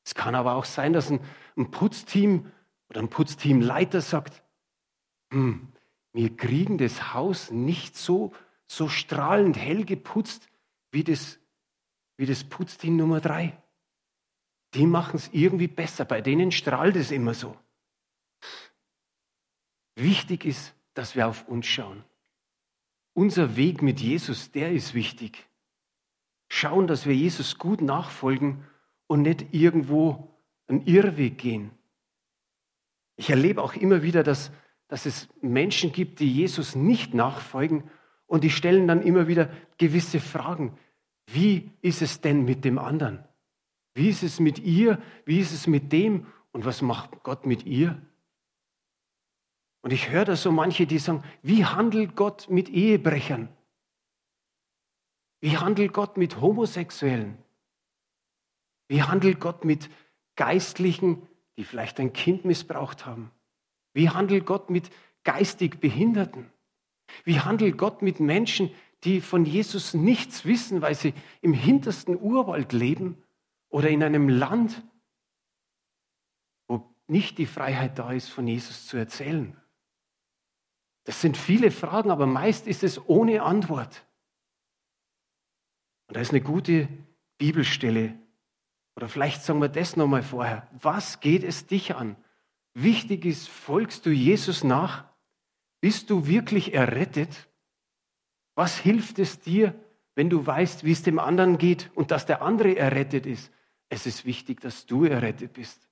Es 0.04 0.14
kann 0.14 0.34
aber 0.34 0.54
auch 0.54 0.64
sein, 0.64 0.92
dass 0.92 1.10
ein, 1.10 1.20
ein 1.56 1.70
Putzteam 1.70 2.52
oder 2.88 3.00
ein 3.00 3.08
Putzteamleiter 3.08 4.00
sagt, 4.00 4.42
hm, 5.32 5.72
wir 6.12 6.36
kriegen 6.36 6.76
das 6.78 7.14
Haus 7.14 7.50
nicht 7.50 7.96
so, 7.96 8.32
so 8.66 8.88
strahlend 8.88 9.56
hell 9.56 9.84
geputzt 9.84 10.49
wie 10.90 11.04
das, 11.04 11.38
wie 12.16 12.26
das 12.26 12.44
Putzteam 12.44 12.96
Nummer 12.96 13.20
drei. 13.20 13.56
Die 14.74 14.86
machen 14.86 15.16
es 15.16 15.28
irgendwie 15.32 15.68
besser. 15.68 16.04
Bei 16.04 16.20
denen 16.20 16.52
strahlt 16.52 16.96
es 16.96 17.10
immer 17.10 17.34
so. 17.34 17.56
Wichtig 19.96 20.44
ist, 20.44 20.74
dass 20.94 21.16
wir 21.16 21.28
auf 21.28 21.48
uns 21.48 21.66
schauen. 21.66 22.04
Unser 23.12 23.56
Weg 23.56 23.82
mit 23.82 24.00
Jesus, 24.00 24.52
der 24.52 24.72
ist 24.72 24.94
wichtig. 24.94 25.48
Schauen, 26.48 26.86
dass 26.86 27.06
wir 27.06 27.14
Jesus 27.14 27.58
gut 27.58 27.80
nachfolgen 27.80 28.64
und 29.06 29.22
nicht 29.22 29.52
irgendwo 29.52 30.34
einen 30.68 30.86
Irrweg 30.86 31.38
gehen. 31.38 31.70
Ich 33.16 33.30
erlebe 33.30 33.62
auch 33.62 33.74
immer 33.74 34.02
wieder, 34.02 34.22
dass, 34.22 34.50
dass 34.88 35.04
es 35.04 35.28
Menschen 35.42 35.92
gibt, 35.92 36.20
die 36.20 36.32
Jesus 36.32 36.74
nicht 36.74 37.12
nachfolgen 37.12 37.90
und 38.30 38.44
die 38.44 38.50
stellen 38.50 38.86
dann 38.86 39.02
immer 39.02 39.26
wieder 39.26 39.50
gewisse 39.76 40.20
Fragen. 40.20 40.78
Wie 41.26 41.72
ist 41.82 42.00
es 42.00 42.20
denn 42.20 42.44
mit 42.44 42.64
dem 42.64 42.78
anderen? 42.78 43.24
Wie 43.92 44.08
ist 44.08 44.22
es 44.22 44.38
mit 44.38 44.60
ihr? 44.60 45.02
Wie 45.24 45.40
ist 45.40 45.52
es 45.52 45.66
mit 45.66 45.90
dem? 45.90 46.26
Und 46.52 46.64
was 46.64 46.80
macht 46.80 47.24
Gott 47.24 47.44
mit 47.44 47.66
ihr? 47.66 48.00
Und 49.80 49.92
ich 49.92 50.10
höre 50.10 50.24
da 50.24 50.36
so 50.36 50.52
manche, 50.52 50.86
die 50.86 51.00
sagen, 51.00 51.24
wie 51.42 51.64
handelt 51.64 52.14
Gott 52.14 52.48
mit 52.48 52.68
Ehebrechern? 52.68 53.48
Wie 55.40 55.58
handelt 55.58 55.92
Gott 55.92 56.16
mit 56.16 56.40
Homosexuellen? 56.40 57.36
Wie 58.86 59.02
handelt 59.02 59.40
Gott 59.40 59.64
mit 59.64 59.90
Geistlichen, 60.36 61.26
die 61.56 61.64
vielleicht 61.64 61.98
ein 61.98 62.12
Kind 62.12 62.44
missbraucht 62.44 63.06
haben? 63.06 63.32
Wie 63.92 64.08
handelt 64.08 64.46
Gott 64.46 64.70
mit 64.70 64.88
geistig 65.24 65.80
Behinderten? 65.80 66.52
Wie 67.24 67.40
handelt 67.40 67.78
Gott 67.78 68.02
mit 68.02 68.20
Menschen, 68.20 68.70
die 69.04 69.20
von 69.20 69.44
Jesus 69.44 69.94
nichts 69.94 70.44
wissen, 70.44 70.82
weil 70.82 70.94
sie 70.94 71.14
im 71.40 71.52
hintersten 71.52 72.20
Urwald 72.20 72.72
leben 72.72 73.22
oder 73.68 73.88
in 73.88 74.02
einem 74.02 74.28
Land, 74.28 74.82
wo 76.68 76.94
nicht 77.06 77.38
die 77.38 77.46
Freiheit 77.46 77.98
da 77.98 78.12
ist, 78.12 78.28
von 78.28 78.46
Jesus 78.46 78.86
zu 78.86 78.96
erzählen? 78.96 79.56
Das 81.04 81.20
sind 81.20 81.36
viele 81.36 81.70
Fragen, 81.70 82.10
aber 82.10 82.26
meist 82.26 82.66
ist 82.66 82.84
es 82.84 83.08
ohne 83.08 83.42
Antwort. 83.42 84.06
Und 86.08 86.16
da 86.16 86.20
ist 86.20 86.30
eine 86.30 86.42
gute 86.42 86.88
Bibelstelle, 87.38 88.18
oder 88.96 89.08
vielleicht 89.08 89.42
sagen 89.42 89.60
wir 89.60 89.68
das 89.68 89.96
nochmal 89.96 90.22
vorher. 90.22 90.68
Was 90.72 91.20
geht 91.20 91.42
es 91.42 91.66
dich 91.66 91.94
an? 91.94 92.16
Wichtig 92.74 93.24
ist, 93.24 93.48
folgst 93.48 94.04
du 94.04 94.10
Jesus 94.10 94.62
nach? 94.62 95.09
Bist 95.80 96.10
du 96.10 96.26
wirklich 96.26 96.74
errettet? 96.74 97.48
Was 98.54 98.78
hilft 98.78 99.18
es 99.18 99.40
dir, 99.40 99.74
wenn 100.14 100.28
du 100.28 100.46
weißt, 100.46 100.84
wie 100.84 100.92
es 100.92 101.02
dem 101.02 101.18
anderen 101.18 101.56
geht 101.56 101.90
und 101.94 102.10
dass 102.10 102.26
der 102.26 102.42
andere 102.42 102.76
errettet 102.76 103.26
ist? 103.26 103.50
Es 103.88 104.06
ist 104.06 104.24
wichtig, 104.24 104.60
dass 104.60 104.86
du 104.86 105.04
errettet 105.04 105.54
bist. 105.54 105.88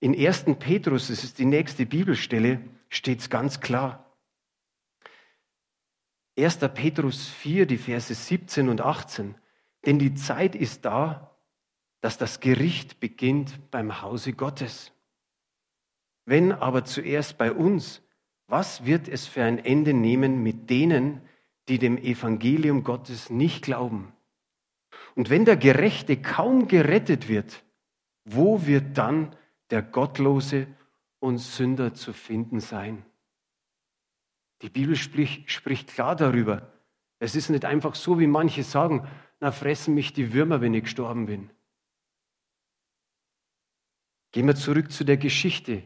In 0.00 0.14
1. 0.14 0.44
Petrus, 0.58 1.08
das 1.08 1.24
ist 1.24 1.38
die 1.38 1.44
nächste 1.44 1.84
Bibelstelle, 1.84 2.62
steht 2.88 3.20
es 3.20 3.28
ganz 3.28 3.60
klar. 3.60 4.16
1. 6.38 6.58
Petrus 6.74 7.28
4, 7.28 7.66
die 7.66 7.76
Verse 7.76 8.14
17 8.14 8.70
und 8.70 8.80
18. 8.80 9.34
Denn 9.84 9.98
die 9.98 10.14
Zeit 10.14 10.54
ist 10.54 10.86
da, 10.86 11.36
dass 12.00 12.16
das 12.16 12.40
Gericht 12.40 12.98
beginnt 12.98 13.70
beim 13.70 14.00
Hause 14.00 14.32
Gottes. 14.32 14.92
Wenn 16.24 16.52
aber 16.52 16.84
zuerst 16.86 17.36
bei 17.36 17.52
uns, 17.52 18.02
was 18.50 18.84
wird 18.84 19.08
es 19.08 19.26
für 19.26 19.44
ein 19.44 19.58
Ende 19.58 19.94
nehmen 19.94 20.42
mit 20.42 20.68
denen, 20.70 21.22
die 21.68 21.78
dem 21.78 21.96
Evangelium 21.96 22.82
Gottes 22.82 23.30
nicht 23.30 23.62
glauben? 23.62 24.12
Und 25.14 25.30
wenn 25.30 25.44
der 25.44 25.56
Gerechte 25.56 26.20
kaum 26.20 26.66
gerettet 26.68 27.28
wird, 27.28 27.64
wo 28.24 28.66
wird 28.66 28.98
dann 28.98 29.36
der 29.70 29.82
Gottlose 29.82 30.66
und 31.20 31.38
Sünder 31.38 31.94
zu 31.94 32.12
finden 32.12 32.60
sein? 32.60 33.04
Die 34.62 34.68
Bibel 34.68 34.96
spricht, 34.96 35.50
spricht 35.50 35.88
klar 35.88 36.16
darüber. 36.16 36.72
Es 37.18 37.34
ist 37.34 37.50
nicht 37.50 37.64
einfach 37.64 37.94
so, 37.94 38.18
wie 38.18 38.26
manche 38.26 38.62
sagen, 38.62 39.06
na 39.40 39.52
fressen 39.52 39.94
mich 39.94 40.12
die 40.12 40.32
Würmer, 40.32 40.60
wenn 40.60 40.74
ich 40.74 40.84
gestorben 40.84 41.26
bin. 41.26 41.50
Gehen 44.32 44.46
wir 44.46 44.54
zurück 44.54 44.92
zu 44.92 45.04
der 45.04 45.16
Geschichte. 45.16 45.82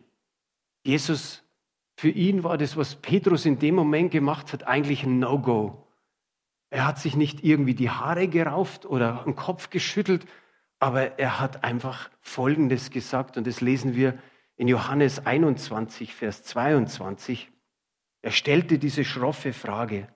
Jesus, 0.83 1.44
für 1.97 2.09
ihn 2.09 2.43
war 2.43 2.59
das, 2.59 2.77
was 2.77 2.97
Petrus 2.97 3.47
in 3.47 3.59
dem 3.59 3.75
Moment 3.75 4.11
gemacht 4.11 4.53
hat, 4.53 4.67
eigentlich 4.67 5.05
ein 5.05 5.19
No-Go. 5.19 5.87
Er 6.71 6.87
hat 6.87 6.99
sich 6.99 7.17
nicht 7.17 7.45
irgendwie 7.45 7.75
die 7.75 7.91
Haare 7.91 8.27
gerauft 8.29 8.85
oder 8.85 9.23
den 9.25 9.37
Kopf 9.37 9.71
geschüttelt, 9.71 10.27
aber 10.81 11.19
er 11.19 11.39
hat 11.39 11.63
einfach 11.63 12.11
Folgendes 12.21 12.91
gesagt 12.91 13.37
und 13.37 13.47
das 13.47 13.61
lesen 13.61 13.95
wir 13.95 14.19
in 14.57 14.69
Johannes 14.69 15.25
21, 15.25 16.15
Vers 16.15 16.43
22. 16.43 17.51
Er 18.23 18.33
stellte 18.33 18.79
diese 18.79 19.05
schroffe 19.05 19.53
Frage. 19.53 20.09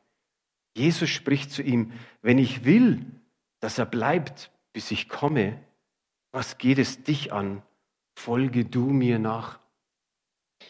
Jesus 0.75 1.11
spricht 1.11 1.51
zu 1.51 1.63
ihm, 1.63 1.93
wenn 2.23 2.39
ich 2.39 2.65
will, 2.65 3.05
dass 3.61 3.79
er 3.79 3.87
bleibt, 3.87 4.51
bis 4.73 4.91
ich 4.91 5.09
komme, 5.09 5.61
was 6.33 6.59
geht 6.59 6.79
es 6.79 7.03
dich 7.03 7.33
an? 7.33 7.63
Folge 8.15 8.65
du 8.65 8.91
mir 8.91 9.19
nach. 9.19 9.61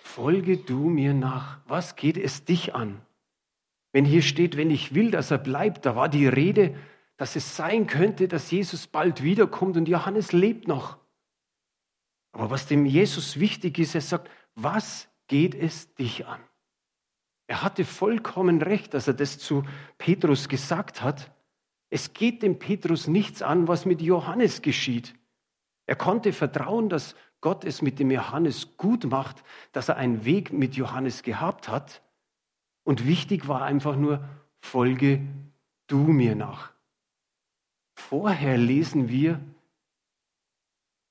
Folge 0.03 0.59
du 0.59 0.89
mir 0.89 1.15
nach. 1.15 1.61
Was 1.67 1.97
geht 1.97 2.17
es 2.17 2.45
dich 2.45 2.75
an? 2.75 3.01
Wenn 3.93 4.05
hier 4.05 4.23
steht, 4.23 4.57
wenn 4.57 4.71
ich 4.71 4.95
will, 4.95 5.11
dass 5.11 5.31
er 5.31 5.39
bleibt, 5.39 5.87
da 5.87 5.97
war 5.97 6.09
die 6.09 6.27
Rede, 6.27 6.77
dass 7.17 7.37
es 7.37 7.57
sein 7.57 7.87
könnte, 7.87 8.29
dass 8.29 8.51
Jesus 8.51 8.87
bald 8.87 9.23
wiederkommt 9.23 9.77
und 9.77 9.89
Johannes 9.89 10.33
lebt 10.33 10.69
noch. 10.69 10.99
Aber 12.33 12.51
was 12.51 12.67
dem 12.67 12.87
Jesus 12.87 13.41
wichtig 13.41 13.79
ist, 13.79 13.95
er 13.95 14.01
sagt, 14.01 14.31
was 14.55 15.09
geht 15.27 15.55
es 15.55 15.95
dich 15.95 16.27
an? 16.27 16.41
Er 17.49 17.63
hatte 17.63 17.85
vollkommen 17.85 18.61
recht, 18.61 18.93
dass 18.95 19.09
er 19.09 19.15
das 19.15 19.39
zu 19.39 19.65
Petrus 19.97 20.49
gesagt 20.49 21.03
hat. 21.03 21.33
Es 21.91 22.13
geht 22.13 22.43
dem 22.43 22.59
Petrus 22.59 23.07
nichts 23.09 23.41
an, 23.41 23.67
was 23.67 23.87
mit 23.87 24.03
Johannes 24.03 24.61
geschieht. 24.61 25.15
Er 25.87 25.97
konnte 25.97 26.35
vertrauen, 26.35 26.91
dass 26.91 27.17
Gott 27.41 27.65
es 27.65 27.83
mit 27.83 27.99
dem 27.99 28.11
Johannes 28.11 28.77
gut 28.77 29.05
macht, 29.05 29.45
dass 29.73 29.89
er 29.89 29.97
einen 29.97 30.25
Weg 30.25 30.53
mit 30.53 30.75
Johannes 30.75 31.23
gehabt 31.23 31.69
hat. 31.69 32.03
Und 32.85 33.07
wichtig 33.07 33.47
war 33.49 33.63
einfach 33.63 33.97
nur, 33.97 34.29
folge 34.61 35.21
du 35.87 35.99
mir 35.99 36.35
nach. 36.35 36.73
Vorher 37.95 38.57
lesen 38.57 39.09
wir, 39.09 39.41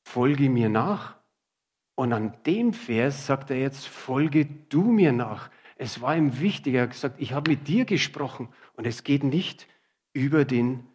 folge 0.04 0.49
mir 0.49 0.69
nach. 0.69 1.15
Und 1.95 2.13
an 2.13 2.34
dem 2.45 2.73
Vers 2.73 3.25
sagt 3.25 3.49
er 3.49 3.60
jetzt, 3.60 3.88
folge 3.88 4.45
du 4.45 4.84
mir 4.84 5.12
nach. 5.12 5.49
Es 5.78 6.01
war 6.01 6.15
ihm 6.15 6.39
wichtig. 6.39 6.75
Er 6.75 6.84
hat 6.84 6.91
gesagt, 6.91 7.15
ich 7.19 7.34
habe 7.34 7.51
mit 7.51 7.67
dir 7.67 7.86
gesprochen 7.86 8.49
und 8.75 8.86
es 8.86 9.04
geht 9.04 9.23
nicht 9.23 9.67
über 10.13 10.45
den 10.45 10.88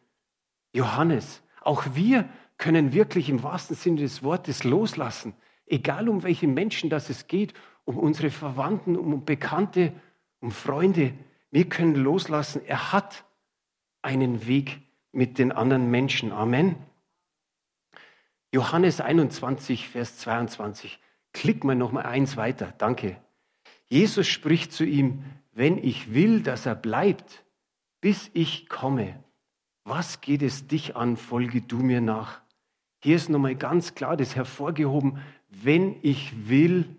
Johannes. 0.72 1.42
Auch 1.60 1.94
wir 1.94 2.28
können 2.62 2.92
wirklich 2.92 3.28
im 3.28 3.42
wahrsten 3.42 3.74
Sinne 3.74 4.02
des 4.02 4.22
Wortes 4.22 4.62
loslassen. 4.62 5.34
Egal 5.66 6.08
um 6.08 6.22
welche 6.22 6.46
Menschen 6.46 6.90
das 6.90 7.10
es 7.10 7.26
geht, 7.26 7.54
um 7.84 7.98
unsere 7.98 8.30
Verwandten, 8.30 8.96
um 8.96 9.24
Bekannte, 9.24 9.92
um 10.38 10.52
Freunde. 10.52 11.12
Wir 11.50 11.68
können 11.68 11.96
loslassen. 11.96 12.64
Er 12.64 12.92
hat 12.92 13.24
einen 14.00 14.46
Weg 14.46 14.80
mit 15.10 15.40
den 15.40 15.50
anderen 15.50 15.90
Menschen. 15.90 16.30
Amen. 16.30 16.76
Johannes 18.52 19.00
21, 19.00 19.88
Vers 19.88 20.18
22. 20.18 21.00
Klick 21.32 21.64
mal 21.64 21.74
noch 21.74 21.90
mal 21.90 22.06
eins 22.06 22.36
weiter. 22.36 22.72
Danke. 22.78 23.16
Jesus 23.88 24.28
spricht 24.28 24.72
zu 24.72 24.84
ihm, 24.84 25.24
wenn 25.50 25.78
ich 25.78 26.14
will, 26.14 26.44
dass 26.44 26.66
er 26.66 26.76
bleibt, 26.76 27.44
bis 28.00 28.30
ich 28.34 28.68
komme, 28.68 29.18
was 29.82 30.20
geht 30.20 30.42
es 30.42 30.68
dich 30.68 30.94
an, 30.94 31.16
folge 31.16 31.60
du 31.62 31.78
mir 31.78 32.00
nach. 32.00 32.41
Hier 33.02 33.16
ist 33.16 33.28
nochmal 33.28 33.56
ganz 33.56 33.94
klar 33.94 34.16
das 34.16 34.36
hervorgehoben, 34.36 35.18
wenn 35.48 35.96
ich 36.02 36.48
will, 36.48 36.96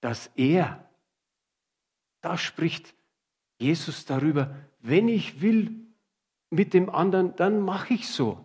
dass 0.00 0.30
er, 0.36 0.88
da 2.20 2.38
spricht 2.38 2.94
Jesus 3.58 4.06
darüber, 4.06 4.54
wenn 4.80 5.08
ich 5.08 5.42
will 5.42 5.74
mit 6.50 6.72
dem 6.72 6.88
anderen, 6.88 7.34
dann 7.36 7.60
mache 7.60 7.94
ich 7.94 8.08
so. 8.08 8.44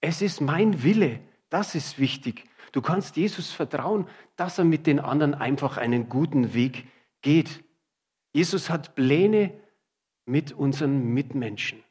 Es 0.00 0.20
ist 0.20 0.40
mein 0.40 0.82
Wille, 0.82 1.20
das 1.48 1.74
ist 1.74 1.98
wichtig. 1.98 2.44
Du 2.72 2.82
kannst 2.82 3.16
Jesus 3.16 3.50
vertrauen, 3.50 4.06
dass 4.36 4.58
er 4.58 4.64
mit 4.64 4.86
den 4.86 5.00
anderen 5.00 5.34
einfach 5.34 5.76
einen 5.76 6.08
guten 6.08 6.54
Weg 6.54 6.86
geht. 7.22 7.64
Jesus 8.32 8.70
hat 8.70 8.94
Pläne 8.94 9.52
mit 10.24 10.52
unseren 10.52 11.12
Mitmenschen. 11.12 11.82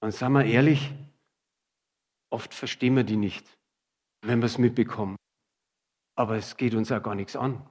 Und 0.00 0.12
sagen 0.12 0.34
wir 0.34 0.44
ehrlich, 0.44 0.92
oft 2.30 2.54
verstehen 2.54 2.96
wir 2.96 3.04
die 3.04 3.16
nicht, 3.16 3.46
wenn 4.22 4.40
wir 4.40 4.46
es 4.46 4.58
mitbekommen. 4.58 5.16
Aber 6.16 6.36
es 6.36 6.56
geht 6.56 6.74
uns 6.74 6.88
ja 6.88 6.98
gar 6.98 7.14
nichts 7.14 7.36
an. 7.36 7.68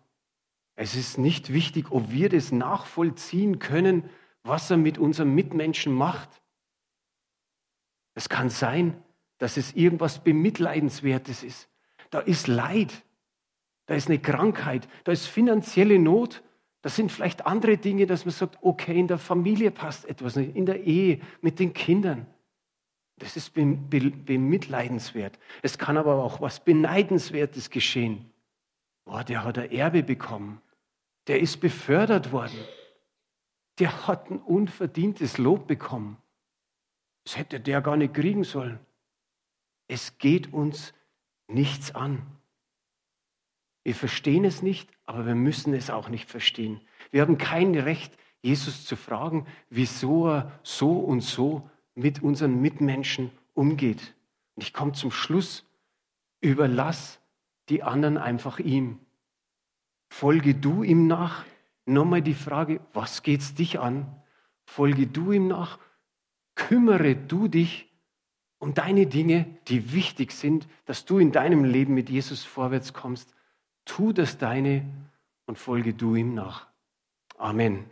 Es 0.76 0.96
ist 0.96 1.18
nicht 1.18 1.52
wichtig, 1.52 1.92
ob 1.92 2.12
wir 2.12 2.30
das 2.30 2.52
nachvollziehen 2.52 3.60
können, 3.60 4.10
was 4.44 4.70
er 4.70 4.78
mit 4.78 4.98
unseren 4.98 5.34
Mitmenschen 5.34 5.92
macht. 5.94 6.30
Es 8.14 8.30
kann 8.30 8.50
sein, 8.50 9.04
dass 9.40 9.58
es 9.58 9.74
irgendwas 9.74 10.24
Bemitleidenswertes 10.24 11.44
ist. 11.44 11.70
Da 12.10 12.20
ist 12.20 12.48
Leid, 12.48 13.04
da 13.88 13.96
ist 13.96 14.08
eine 14.08 14.20
Krankheit, 14.20 14.88
da 15.04 15.12
ist 15.12 15.26
finanzielle 15.26 16.00
Not, 16.00 16.44
das 16.82 16.96
sind 16.96 17.12
vielleicht 17.12 17.46
andere 17.46 17.78
Dinge, 17.78 18.06
dass 18.06 18.26
man 18.26 18.32
sagt, 18.32 18.58
okay, 18.62 18.98
in 18.98 19.08
der 19.08 19.18
Familie 19.18 19.72
passt 19.72 20.06
etwas 20.06 20.36
nicht, 20.36 20.56
in 20.56 20.66
der 20.66 20.84
Ehe, 20.84 21.20
mit 21.42 21.60
den 21.60 21.74
Kindern. 21.74 22.28
Das 23.20 23.36
ist 23.36 23.54
bemitleidenswert. 23.54 25.40
Es 25.64 25.78
kann 25.78 25.98
aber 25.98 26.24
auch 26.24 26.40
was 26.40 26.64
Beneidenswertes 26.64 27.70
geschehen. 27.70 28.32
Boah, 29.06 29.24
der 29.24 29.44
hat 29.44 29.58
ein 29.58 29.72
Erbe 29.72 30.04
bekommen. 30.04 30.62
Der 31.26 31.40
ist 31.40 31.58
befördert 31.58 32.32
worden. 32.32 32.60
Der 33.80 34.08
hat 34.08 34.30
ein 34.30 34.40
unverdientes 34.40 35.38
Lob 35.38 35.68
bekommen. 35.68 36.18
Das 37.24 37.38
hätte 37.38 37.60
der 37.60 37.82
gar 37.82 37.98
nicht 37.98 38.14
kriegen 38.14 38.44
sollen. 38.44 38.80
Es 39.88 40.18
geht 40.18 40.54
uns 40.54 40.94
nichts 41.48 41.96
an. 41.96 42.26
Wir 43.84 43.96
verstehen 43.96 44.46
es 44.46 44.62
nicht, 44.62 44.90
aber 45.06 45.26
wir 45.26 45.36
müssen 45.36 45.74
es 45.74 45.90
auch 45.90 46.10
nicht 46.10 46.30
verstehen. 46.30 46.82
Wir 47.10 47.22
haben 47.22 47.38
kein 47.38 47.74
Recht, 47.76 48.18
Jesus 48.42 48.86
zu 48.86 48.96
fragen, 48.96 49.48
wieso 49.70 50.30
er 50.30 50.60
so 50.62 51.00
und 51.00 51.22
so 51.22 51.70
mit 51.98 52.24
unseren 52.24 52.62
Mitmenschen 52.62 53.32
umgeht. 53.54 54.16
Und 54.56 54.64
ich 54.64 54.74
komme 54.74 54.94
zum 54.94 55.12
Schluss, 55.12 55.66
überlass 56.42 57.20
die 57.70 57.84
anderen 57.84 58.18
einfach 58.18 58.60
ihm. 58.60 59.00
Folge 60.10 60.56
du 60.56 60.84
ihm 60.84 61.08
nach. 61.08 61.46
Nochmal 61.86 62.22
die 62.22 62.34
Frage, 62.34 62.80
was 62.94 63.24
geht's 63.24 63.54
dich 63.54 63.80
an? 63.80 64.06
Folge 64.66 65.08
du 65.08 65.32
ihm 65.32 65.48
nach. 65.48 65.80
Kümmere 66.56 67.16
du 67.16 67.48
dich 67.48 67.92
um 68.60 68.74
deine 68.74 69.06
Dinge, 69.06 69.46
die 69.68 69.94
wichtig 69.94 70.32
sind, 70.32 70.68
dass 70.86 71.06
du 71.06 71.20
in 71.20 71.32
deinem 71.32 71.64
Leben 71.64 71.94
mit 71.94 72.10
Jesus 72.10 72.44
vorwärts 72.44 72.94
kommst 72.94 73.34
tu 73.88 74.14
das 74.14 74.38
Deine 74.38 74.86
und 75.46 75.58
folge 75.58 75.94
du 75.94 76.16
ihm 76.16 76.36
nach. 76.36 76.68
Amen. 77.38 77.90